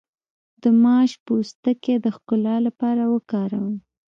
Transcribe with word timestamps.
د 0.61 0.63
ماش 0.83 1.11
پوستکی 1.25 1.95
د 2.01 2.05
ښکلا 2.15 2.55
لپاره 2.67 3.03
وکاروئ 3.13 3.75